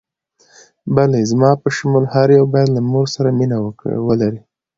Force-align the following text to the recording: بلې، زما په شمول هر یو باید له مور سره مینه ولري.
بلې، 0.95 1.21
زما 1.31 1.49
په 1.61 1.67
شمول 1.75 2.05
هر 2.13 2.27
یو 2.37 2.45
باید 2.53 2.69
له 2.75 2.81
مور 2.91 3.05
سره 3.15 3.29
مینه 3.37 3.57
ولري. 4.07 4.41